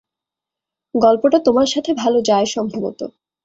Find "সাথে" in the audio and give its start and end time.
1.67-1.91